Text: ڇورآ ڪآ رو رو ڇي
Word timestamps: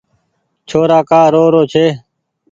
ڇورآ 0.67 0.99
ڪآ 1.09 1.21
رو 1.33 1.43
رو 1.53 1.61
ڇي 1.71 1.85